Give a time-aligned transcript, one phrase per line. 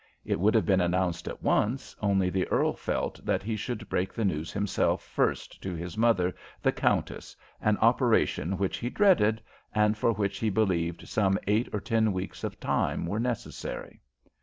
[0.25, 4.11] It would have been announced at once, only the earl felt that he should break
[4.11, 9.43] the news himself first to his mother, the countess an operation which he dreaded,
[9.75, 14.01] and for which he believed some eight or ten weeks of time were necessary.